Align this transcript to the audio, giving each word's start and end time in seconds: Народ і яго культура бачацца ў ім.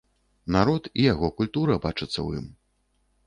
Народ 0.55 0.87
і 1.03 1.03
яго 1.13 1.29
культура 1.41 1.77
бачацца 1.85 2.13
ў 2.13 2.29
ім. 2.39 2.45